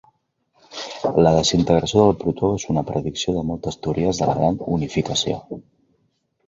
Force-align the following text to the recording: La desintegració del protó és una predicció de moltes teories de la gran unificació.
La 1.27 1.33
desintegració 1.35 2.05
del 2.07 2.17
protó 2.23 2.51
és 2.63 2.65
una 2.75 2.85
predicció 2.89 3.37
de 3.37 3.47
moltes 3.51 3.81
teories 3.85 4.23
de 4.25 4.33
la 4.33 4.39
gran 4.43 4.63
unificació. 4.79 5.43